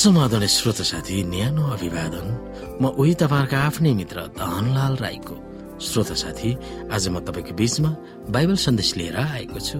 समाधान 0.00 0.46
श्रोत 0.46 0.80
साथी 0.80 1.22
न्यानो 1.28 1.64
अभिवादन। 1.76 2.26
म 2.80 2.88
उही 2.96 3.14
तपाईँहरूका 3.20 3.58
आफ्नै 3.60 3.92
मित्र 4.00 4.32
धनलाल 4.32 4.96
राईको। 4.96 5.34
श्रोत 5.76 6.12
साथी 6.16 6.50
आज 6.88 7.08
म 7.12 7.20
तपाईँको 7.20 7.52
बीचमा 7.52 7.90
बाइबल 8.32 8.56
सन्देश 8.56 8.96
लिएर 8.96 9.16
आएको 9.20 9.60
छु। 9.60 9.78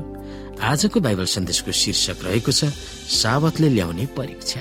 आजको 0.61 1.01
बाइबल 1.01 1.25
सन्देशको 1.25 1.73
शीर्षक 1.73 2.19
रहेको 2.21 2.53
छ 2.53 2.69
सावतले 3.17 3.69
ल्याउने 3.73 4.07
परीक्षा। 4.13 4.61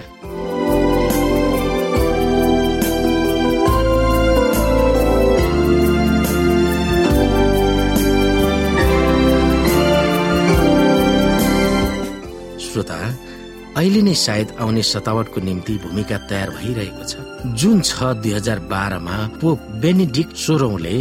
अहिले 13.80 14.02
नै 14.04 14.14
सायद 14.20 14.48
आउने 14.60 14.82
सतावटको 14.84 15.40
निम्ति 15.40 15.74
भूमिका 15.84 16.18
तयार 16.30 16.50
भइरहेको 16.52 17.04
छ। 17.08 17.14
जुन 17.60 17.78
छ 17.88 18.12
दुई 18.20 18.32
हजार 18.36 18.60
बाह्रमा 18.68 19.18
पोप 19.40 19.60
बेनिडिक्ट 19.80 20.36
सोह्रौंले 20.36 20.96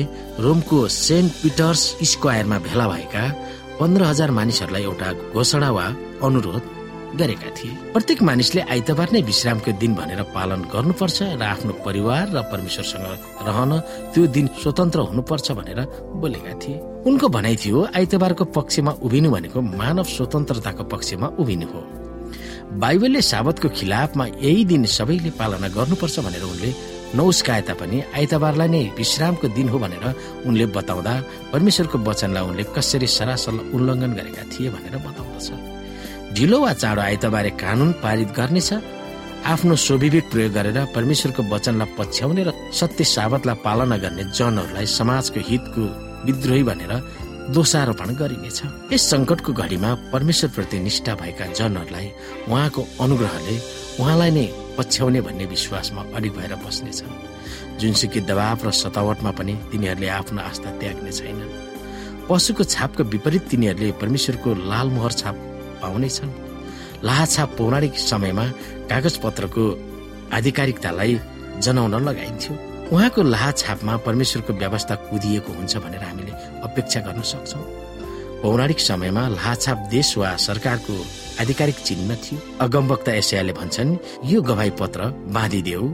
रोमको 0.47 0.79
सेन्ट 0.87 1.31
पिटर्स 1.43 1.83
स्क्वायरमा 2.11 2.59
भेला 2.67 2.87
भएका 2.93 3.25
पन्ध्र 3.83 4.03
हजार 4.11 4.31
मानिसहरूलाई 4.39 4.83
एउटा 4.91 5.09
घोषणा 5.35 5.71
वा 5.75 5.87
अनुरोध 6.23 6.63
गरेका 7.19 7.51
थिए। 7.59 7.75
प्रत्येक 7.95 8.23
मानिसले 8.31 8.61
आइतबार 8.71 9.09
नै 9.13 9.21
विश्रामको 9.27 9.71
दिन 9.83 9.93
भनेर 9.99 10.23
पालन 10.31 10.61
गर्नुपर्छ 10.71 11.19
र 11.35 11.43
आफ्नो 11.43 11.73
परिवार 11.83 12.25
र 12.31 12.39
परमेश्वरसँग 12.47 13.07
रहन 13.49 13.73
त्यो 14.15 14.23
दिन 14.37 14.47
स्वतन्त्र 14.63 14.99
हुनुपर्छ 15.11 15.47
भनेर 15.59 15.81
बोलेका 16.23 16.53
थिए। 16.63 16.83
उनको 17.11 17.27
भनाइ 17.27 17.57
थियो 17.59 17.79
आइतबारको 17.99 18.45
पक्षमा 18.55 18.93
उभिनु 19.03 19.29
भनेको 19.35 19.59
मानव 19.83 20.07
स्वतन्त्रताको 20.17 20.83
पक्षमा 20.95 21.27
उभिनु 21.43 21.67
हो। 21.75 21.83
बाइबलले 22.69 23.21
साबतको 23.23 23.69
खिलाफमा 23.69 24.25
यही 24.45 24.65
दिन 24.71 24.85
सबैले 24.85 25.31
पालना 25.41 25.69
गर्नुपर्छ 25.73 26.17
भनेर 26.21 26.45
उनले 26.45 26.71
नउस्काए 27.17 27.63
तापनि 27.65 27.99
आइतबारलाई 28.13 28.69
नै 28.69 28.83
विश्रामको 28.99 29.49
दिन 29.57 29.69
हो 29.73 29.79
भनेर 29.81 30.05
उनले 30.45 30.67
बताउँदा 30.77 31.15
परमेश्वरको 31.53 31.99
वचनलाई 32.09 32.45
उनले 32.45 32.65
कसरी 32.77 33.09
सरासल 33.09 33.57
उल्लङ्घन 33.77 34.13
गरेका 34.19 34.43
थिए 34.53 34.69
भनेर 34.69 34.95
बताउँदछ। 35.07 35.49
ढिलो 36.37 36.59
वा 36.61 36.73
चाँडो 36.83 37.01
आइतबारे 37.09 37.51
कानून 37.57 37.91
पारित 38.05 38.31
गर्नेछ। 38.37 38.71
आफ्नो 39.49 39.75
स्वविवेक 39.87 40.25
प्रयोग 40.31 40.53
गरेर 40.53 40.79
परमेश्वरको 40.95 41.43
वचनलाई 41.55 41.95
पछ्याउने 41.99 42.43
र 42.45 42.53
सत्य 42.81 43.05
साबतलाई 43.17 43.63
पालना 43.65 43.97
गर्ने 44.05 44.25
जनहरूलाई 44.37 44.87
समाजको 44.99 45.41
हितको 45.49 45.85
विद्रोही 46.27 46.63
भनेर 46.69 46.93
दोषारोपण 47.49 48.15
गरिनेछ। 48.15 48.93
यस 48.93 49.03
संकटको 49.11 49.53
घडीमा 49.53 49.91
परमेश्वर 50.13 50.51
प्रति 50.53 50.79
निष्ठा 50.79 51.15
भएका 51.17 51.47
जनहरूलाई 51.59 52.07
उहाँको 52.49 52.83
अनुग्रहले 53.01 53.57
उहाँलाई 54.01 54.31
नै 54.31 54.47
पछ्याउने 54.77 55.21
भन्ने 55.25 55.47
विश्वासमा 55.49 56.03
अडिग 56.17 56.33
भएर 56.37 56.55
बस्नेछन्। 56.61 57.81
जुनसुकै 57.81 58.21
दबाव 58.29 58.61
र 58.67 58.71
सतावटमा 58.71 59.31
पनि 59.33 59.55
तिनीहरूले 59.73 60.09
आफ्नो 60.19 60.41
आस्था 60.45 60.71
त्याग्ने 60.77 61.13
छैनन्। 61.13 61.57
पशुको 62.29 62.65
छापको 62.65 63.03
विपरीत 63.17 63.45
तिनीहरूले 63.49 63.97
परमेश्वरको 63.97 64.49
लाल 64.69 64.89
मोहर 64.93 65.13
छाप 65.21 65.37
पाउनेछन्। 65.83 66.37
लाहा 67.01 67.25
छाप 67.25 67.49
पौराणिक 67.59 67.95
समयमा 67.97 68.47
कागज 68.93 69.17
पत्रको 69.25 69.65
आधिकारिकतालाई 70.37 71.13
जनाउन 71.65 71.95
लगाइन्थ्यो। 72.09 72.68
उहाँको 72.93 73.23
लाहा 73.23 73.51
छापमा 73.53 73.97
परमेश्वरको 74.07 74.53
व्यवस्था 74.53 74.95
कुदिएको 75.09 75.53
हुन्छ 75.53 75.77
भनेर 75.77 76.03
हामीले 76.03 76.33
अपेक्षा 76.65 77.01
गर्न 77.07 77.21
सक्छौँ। 77.23 77.63
पौराणिक 78.43 78.81
समयमा 78.81 79.25
लाछाप 79.29 79.79
देश 79.91 80.17
वा 80.19 80.31
सरकारको 80.39 80.95
आधिकारिक 81.41 81.77
चिन्ह 81.85 82.15
थियो। 82.17 82.39
अगमवक्ता 82.65 83.13
एसियाले 83.13 83.53
भन्छन् 83.53 83.97
यो 84.25 84.43
गवाई 84.43 84.71
पत्र 84.81 85.01
बाँधिदेऊ 85.37 85.85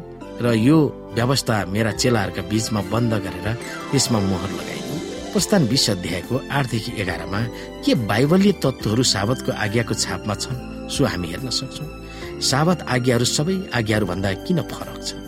र 0.43 0.55
यो 0.55 0.79
व्यवस्था 1.15 1.57
मेरा 1.75 1.93
चेलाहरूका 1.99 2.43
बीचमा 2.51 2.81
बन्द 2.93 3.13
गरेर 3.27 3.47
त्यसमा 3.91 4.19
मोहर 4.21 4.51
लगाइदियो 4.51 5.33
प्रस्थान 5.33 5.67
बिस 5.67 5.91
अध्यायको 5.91 6.41
आठदेखि 6.51 6.93
एघारमा 7.03 7.41
के 7.83 7.95
बाइबलीय 8.07 8.53
तत्वहरू 8.63 9.03
साबतको 9.03 9.51
आज्ञाको 9.65 9.95
छापमा 9.95 10.35
छन्? 10.35 10.59
सो 10.95 11.05
हामी 11.11 11.29
हेर्न 11.29 11.51
सक्छौँ। 11.51 12.41
साबत 12.51 12.87
आज्ञाहरू 12.95 13.27
सबै 13.27 13.57
आज्ञाहरू 13.75 14.07
भन्दा 14.07 14.33
किन 14.47 14.63
फरक 14.71 14.99
छ? 15.03 15.24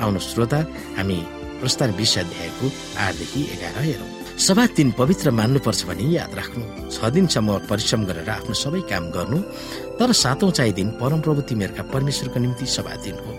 आउनु 0.00 0.18
श्रोता 0.30 0.60
हामी 0.98 1.18
प्रस्थान 1.60 1.90
बिस 1.98 2.16
अध्यायको 2.18 2.66
आठदेखि 3.04 3.40
एघार 3.54 3.76
हेरौँ। 3.84 4.08
सभा 4.46 4.64
दिन 4.76 4.90
पवित्र 4.98 5.30
मान्नुपर्छ 5.30 5.84
भने 5.88 6.04
याद 6.16 6.34
राख्नु। 6.34 6.64
छ 6.88 6.98
दिनसम्म 7.14 7.48
परिश्रम 7.70 8.04
गरेर 8.08 8.30
आफ्नो 8.30 8.54
सबै 8.56 8.80
काम 8.88 9.04
गर्नु 9.16 9.38
तर 10.00 10.12
सातौं 10.22 10.50
चाहिँ 10.56 10.72
दिन 10.72 10.88
परमप्रभु 11.00 11.40
तिमीहरूका 11.48 11.82
परमेश्वरको 11.92 12.38
निम्ति 12.40 12.66
सभा 12.76 12.94
दिन 13.04 13.16
हो। 13.24 13.32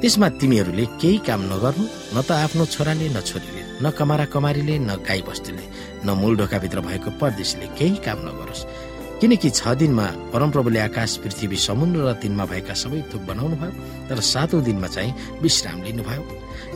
त्यसमा 0.00 0.28
तिमीहरूले 0.40 0.84
केही 1.00 1.18
काम 1.28 1.40
नगर्नु 1.52 1.84
न 2.14 2.16
त 2.26 2.30
आफ्नो 2.44 2.64
छोराले 2.74 3.08
न 3.08 3.20
छोरीले 3.22 3.62
न 3.82 3.90
कमारा 3.94 4.24
कमारीले 4.34 4.74
न 4.78 4.98
गाई 5.06 5.22
बस्तीले 5.22 5.64
न 6.04 6.08
मूल 6.18 6.36
ढोकाभित्र 6.36 6.80
भएको 6.88 7.10
परदेशीले 7.22 7.66
केही 7.78 7.96
काम 8.02 8.18
नगरोस्। 8.28 8.66
किनकि 9.20 9.50
छ 9.50 9.74
दिनमा 9.80 10.06
परमप्रभुले 10.32 10.80
आकाश 10.80 11.16
पृथ्वी 11.22 11.56
समुद्र 11.56 11.98
र 12.04 12.12
तिनमा 12.22 12.44
भएका 12.44 12.74
सबै 12.74 13.00
थोक 13.10 13.22
बनाउनु 13.24 13.56
भयो 13.56 13.72
तर 14.08 14.20
सातौं 14.20 14.62
दिनमा 14.62 14.88
चाहिँ 14.94 15.40
विश्राम 15.42 15.82
लिनुभयो। 15.82 16.22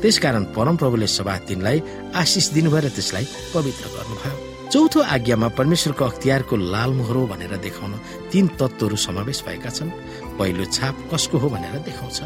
त्यसकारण 0.02 0.44
परमप्रभुले 0.56 1.06
सभा 1.06 1.34
दिनलाई 1.48 1.82
आशिष 2.14 2.46
दिनुभयो 2.56 2.80
र 2.80 2.88
त्यसलाई 2.88 3.24
पवित्र 3.54 3.84
गर्नुभयो। 3.96 4.36
चौथो 4.72 5.00
आज्ञामा 5.00 5.48
परमेश्वरको 5.58 6.04
अख्तियारको 6.04 6.54
लाल 6.56 6.90
मोहरो 6.94 7.26
भनेर 7.26 7.56
देखाउन 7.56 7.92
तीन 8.32 8.46
तत्वहरू 8.60 8.96
समावेश 8.96 9.42
भएका 9.46 9.70
छन्। 9.70 9.90
पहिलो 10.38 10.64
छाप 10.72 10.94
कसको 11.12 11.36
हो 11.42 11.48
भनेर 11.48 11.74
देखाउँछ। 11.88 12.18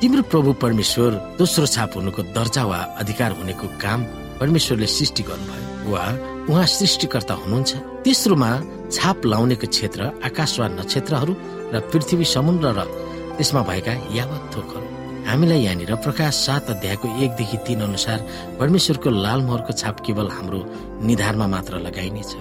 तिम्रो 0.00 0.22
प्रभु 0.30 0.52
परमेश्वर 0.62 1.10
दोस्रो 1.38 1.66
छाप 1.66 1.96
हुनुको 1.96 2.22
दर्जा 2.36 2.64
वा 2.64 2.80
अधिकार 3.02 3.32
हुनेको 3.36 3.66
काम 3.82 4.00
परमेश्वरले 4.40 4.86
सृष्टि 4.86 5.22
गर्नुभयो 5.28 5.90
वा 5.90 6.04
उहाँ 6.48 6.66
सृष्टिकर्ता 6.78 7.34
हुनुहुन्छ। 7.34 7.70
तेस्रोमा 8.04 8.50
छाप 8.92 9.26
लाउनेको 9.26 9.66
क्षेत्र 9.66 10.00
आकाश 10.24 10.58
वा 10.60 10.66
नक्षत्रहरू 10.68 11.32
र 11.72 11.80
पृथ्वी 11.92 12.24
समुद्र 12.24 12.66
र 12.78 12.80
त्यसमा 13.36 13.62
भएका 13.68 13.92
यावत 14.16 14.42
थोकहरू। 14.54 14.86
हामीलाई 15.28 15.60
यहाँनिर 15.60 15.94
प्रकाश 16.04 16.34
सात 16.46 16.70
अध्यायको 16.70 17.06
एकदेखि 17.24 17.56
तीन 17.66 17.80
अनुसार 17.80 18.18
परमेश्वरको 18.60 19.10
लाल 19.24 19.40
मोहरको 19.46 19.72
छाप 19.72 19.96
केवल 20.06 20.28
हाम्रो 20.36 20.60
निधारमा 21.04 21.46
मात्र 21.46 21.78
लगाइनेछ। 21.86 22.32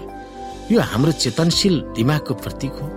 यो 0.72 0.80
हाम्रो 0.81 1.12
चेतनशील 1.12 1.75
दिमागको 1.96 2.34
प्रतीक 2.34 2.74
हो। 2.79 2.88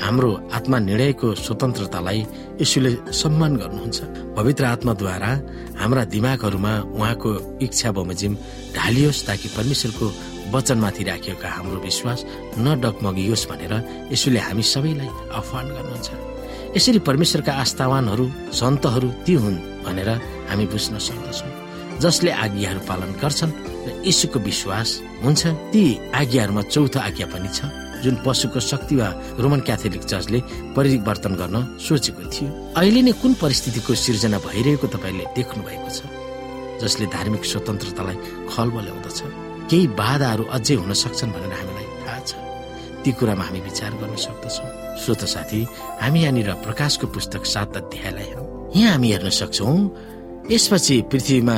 हाम्रो 0.00 0.30
आत्मा 0.56 0.78
निर्णयको 0.88 1.28
स्वतन्त्रतालाई 1.44 2.20
यसुले 2.60 2.90
सम्मान 3.12 3.52
गर्नुहुन्छ। 3.60 3.98
पवित्र 4.36 4.64
आत्माद्वारा 4.64 5.30
हाम्रा 5.80 6.02
दिमागहरूमा 6.14 6.72
उहाँको 6.96 7.30
इच्छा 7.64 7.90
बमोजिम 7.92 8.32
ढालियोस् 8.76 9.24
ताकि 9.28 9.48
परमेश्वरको 9.56 10.06
वचनमाथि 10.54 11.02
राखिएका 11.04 11.48
हाम्रो 11.48 11.78
विश्वास 11.88 12.18
नडगमगियोस् 12.58 13.48
भनेर 13.50 13.72
यसुले 14.12 14.40
हामी 14.40 14.64
सबैलाई 14.72 15.10
आह्वान 15.38 15.66
गर्नुहुन्छ। 15.76 16.08
यसरी 16.76 16.98
परमेश्वरका 17.08 17.52
आस्थावानहरू 17.62 18.26
सन्तहरू 18.60 19.08
ती 19.26 19.34
हुन् 19.42 19.58
भनेर 19.84 20.08
हामी 20.50 20.66
बुझ्न 20.72 20.98
सक्दछौँ। 20.98 21.52
जसले 22.00 22.30
आज्ञाहरू 22.44 22.80
पालन 22.88 23.10
गर्छन् 23.22 23.52
र 23.84 23.88
यीशुको 24.08 24.38
विश्वास 24.48 24.88
हुन्छ 25.24 25.42
ती 25.72 25.82
आज्ञाहरूमा 26.14 26.62
चौथो 26.72 26.98
आज्ञा 26.98 27.26
पनि 27.32 27.50
छ। 27.52 27.60
जुन 28.02 28.14
पशुको 28.24 28.60
शक्ति 28.60 28.96
वा 28.96 29.08
रोमन 29.38 29.60
क्याथोलिक 29.68 30.04
चर्चले 30.04 30.40
परिवर्तन 30.76 31.34
गर्न 31.40 31.56
सोचेको 31.78 32.22
थियो। 32.32 32.48
अहिले 32.76 33.00
नै 33.02 33.12
कुन 33.22 33.32
परिस्थितिको 33.42 33.94
सिर्जना 33.94 34.38
भइरहेको 34.46 34.86
तपाईँले 34.94 35.24
देख्नु 35.36 35.62
भएको 35.68 35.90
छ 35.90 36.00
जसले 36.80 37.06
धार्मिक 37.12 37.44
स्वतन्त्रतालाई 37.44 38.16
खलबल 38.48 38.84
ल्याउँदछ? 38.88 39.18
केही 39.70 39.86
बाधाहरू 40.00 40.44
अझै 40.56 40.74
हुन 40.80 40.92
सक्छन् 40.96 41.32
भनेर 41.34 41.52
हामीलाई 41.60 41.86
थाहा 42.04 42.20
छ। 42.24 42.32
ती 43.04 43.10
कुरामा 43.12 43.44
हामी 43.44 43.60
विचार 43.68 43.92
गर्न 44.00 44.16
सक्दछौँ। 44.16 44.68
श्रोत 45.00 45.22
साथी 45.34 45.60
हामी 46.00 46.20
यहाँनिर 46.20 46.50
प्रकाशको 46.64 47.06
पुस्तक 47.14 47.42
सात 47.44 47.76
अध्यायलाई 47.76 48.28
यहाँ 48.80 48.92
हामी 48.92 49.08
हेर्न 49.12 49.28
सक्छौँ 49.30 49.76
यसपछि 50.50 50.96
पृथ्वीमा 51.12 51.56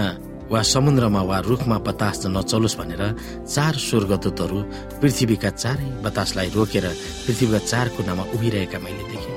वा 0.52 0.60
समुद्रमा 0.69 1.22
वा 1.28 1.38
रुखमा 1.49 1.76
बतास 1.88 2.26
नचलोस् 2.28 2.76
भनेर 2.78 3.02
चार 3.49 3.75
स्वर्गदूतहरू 3.88 4.58
पृथ्वीका 5.00 5.50
चारै 5.62 5.88
बतासलाई 6.04 6.49
रोकेर 6.56 6.87
पृथ्वीका 7.25 7.58
चार 7.70 7.88
कुनामा 7.96 8.25
उभिरहेका 8.34 8.78
मैले 8.84 9.04
देखेँ। 9.12 9.37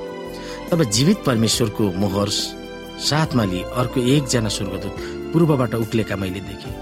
तब 0.70 0.84
जीवित 0.92 1.18
परमेश्वरको 1.26 1.84
मोहर 2.04 2.30
साथमा 3.00 3.44
लिई 3.52 3.62
अर्को 3.80 4.00
एकजना 4.16 4.50
स्वर्गदूत 4.58 4.96
पूर्वबाट 5.32 5.74
उक्लेका 5.76 6.16
मैले 6.16 6.42
देखेँ। 6.50 6.74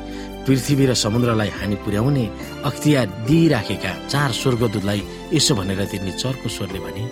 पृथ्वी 0.46 0.86
र 0.86 0.94
समुद्रलाई 0.98 1.50
हानि 1.62 1.76
पुर्याउने 1.86 2.26
अख्तियार 2.66 3.08
दिइराखेका 3.30 3.92
चार 4.10 4.32
स्वर्गदूतलाई 4.42 5.02
यसो 5.34 5.56
भनेर 5.56 5.86
तिनले 5.94 6.12
चर्को 6.18 6.50
स्वरले 6.50 6.80
भने 6.82 7.04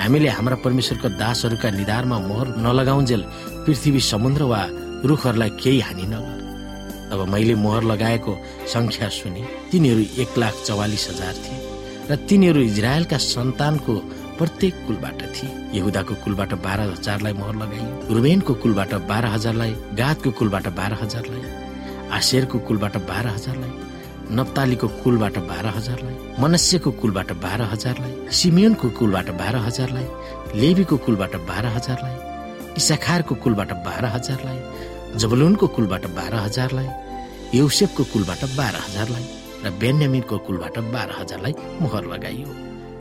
हामीले 0.00 0.28
हाम्रा 0.32 0.56
परमेश्वरका 0.64 1.08
दासहरूका 1.20 1.70
निधारमा 1.76 2.18
मोहर 2.26 2.48
नलगाउन्जेल 2.64 3.22
पृथ्वी 3.68 4.00
समुद्र 4.12 4.42
वा 4.50 4.62
रुखहरूलाई 5.04 5.50
केही 5.62 5.80
हानि 5.80 6.06
नगर। 6.08 6.39
तब 7.10 7.20
मैले 7.28 7.54
मोहर 7.64 7.82
लगाएको 7.92 8.32
संख्या 8.74 9.08
सुने। 9.18 9.42
तिनीहरू 9.70 10.02
एक 10.22 10.38
लाख 10.38 10.54
चौवालिस 10.66 11.08
हजार 11.10 11.34
थिए 11.44 11.58
र 12.10 12.16
तिनीहरू 12.28 12.60
इजरायलका 12.70 13.18
सन्तानको 13.34 13.94
प्रत्येक 14.38 14.74
कुलबाट 14.86 15.20
थिए। 15.34 15.50
यहुदाको 15.78 16.14
कुलबाट 16.24 16.52
बाह्र 16.64 16.80
हजारलाई 16.94 17.32
मोहर 17.40 17.56
लगाइयो। 17.62 18.14
रुबेनको 18.14 18.52
कुलबाट 18.62 18.92
बाह्र 19.10 19.26
हजारलाई 19.34 19.72
गातको 20.00 20.30
कुलबाट 20.38 20.66
बाह्र 20.78 20.94
हजारलाई 21.02 21.42
आशेरको 22.18 22.58
कुलबाट 22.68 22.96
बाह्र 23.10 23.26
हजारलाई 23.36 23.72
नप्तालीको 24.38 24.88
कुलबाट 25.02 25.36
बाह्र 25.50 25.66
हजारलाई 25.76 26.16
मनस्यको 26.42 26.90
कुलबाट 27.00 27.30
बाह्र 27.44 27.62
हजारलाई 27.72 28.14
सिमियनको 28.38 28.88
कुलबाट 28.98 29.28
बाह्र 29.40 29.56
हजारलाई 29.66 30.08
लेबीको 30.60 30.96
कुलबाट 31.06 31.34
बाह्र 31.48 31.66
हजारलाई 31.76 32.16
इसाखारको 32.80 33.34
कुलबाट 33.44 33.72
बाह्र 33.86 34.04
हजारलाई 34.16 34.58
जबलुनको 35.18 35.66
कुलबाट 35.74 36.04
बाह्र 36.16 36.34
हजारलाई 36.46 36.88
युसेफको 37.58 38.02
कुलबाट 38.12 38.42
बाह्र 38.58 38.76
हजारलाई 38.86 39.24
र 39.64 39.70
बेन्यामिनको 39.80 40.36
कुलबाट 40.46 40.76
बाह्र 40.94 41.10
हजारलाई 41.20 41.54
मोहर 41.82 42.04
लगाइयो। 42.12 42.50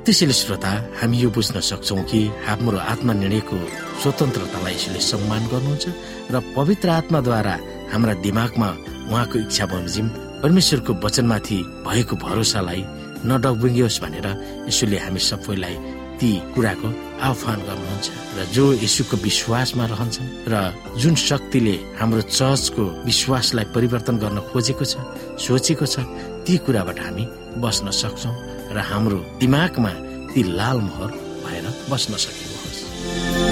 त्यसैले 0.05 0.33
श्रोता 0.41 0.71
हामी 0.99 1.17
यो 1.21 1.29
बुझ्न 1.35 1.59
सक्छौ 1.69 1.97
कि 2.09 2.19
हाम्रो 2.47 2.77
आत्मनिर्णयको 2.93 3.57
स्वतन्त्रतालाई 4.01 4.73
यसले 4.73 4.99
सम्मान 5.11 5.43
गर्नुहुन्छ 5.51 5.85
र 6.33 6.35
पवित्र 6.57 6.87
आत्माद्वारा 6.99 7.55
हाम्रा 7.93 8.13
दिमागमा 8.25 8.69
उहाँको 9.11 9.37
इच्छा 9.45 9.65
बमोजिम 9.71 10.07
परमेश्वरको 10.43 10.91
वचनमाथि 11.05 11.57
भएको 11.85 12.15
भरोसालाई 12.25 12.81
नडबुङ्गियोस् 13.29 14.01
भनेर 14.03 14.27
यसोले 14.69 14.97
हामी 15.05 15.21
सबैलाई 15.29 15.75
ती 16.19 16.31
कुराको 16.55 16.89
आह्वान 17.27 17.59
गर्नुहुन्छ 17.67 18.07
र 18.37 18.39
जो 18.55 18.65
यसुको 18.83 19.15
विश्वासमा 19.27 19.85
रहन्छन् 19.91 20.29
र 20.51 20.53
जुन 21.01 21.15
शक्तिले 21.15 21.75
हाम्रो 21.99 22.21
चर्चको 22.39 22.83
विश्वासलाई 23.09 23.65
परिवर्तन 23.75 24.15
गर्न 24.23 24.39
खोजेको 24.51 24.85
छ 24.91 24.93
सोचेको 25.45 25.85
छ 25.93 25.95
ती 26.45 26.53
कुराबाट 26.65 26.99
हामी 26.99 27.23
बस्न 27.63 27.87
सक्छौँ 28.01 28.35
र 28.75 28.77
हाम्रो 28.89 29.19
दिमागमा 29.39 29.91
ती 30.33 30.41
लाल 30.59 30.77
मोहर 30.87 31.09
भएर 31.45 31.65
बस्न 31.91 32.11
सकेको 32.23 32.55
होस्। 32.63 33.48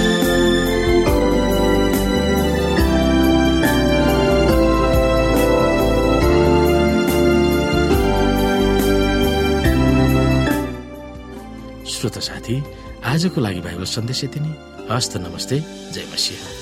साथी। 12.20 12.62
आजको 13.04 13.40
लागि 13.40 13.60
बाइबल 13.60 13.84
सन्देश 13.84 14.24
यति 14.24 14.40
नै। 14.40 14.54
हस्त 14.90 15.16
नमस्ते। 15.16 15.60
जय 15.92 16.04
मसिंह। 16.12 16.57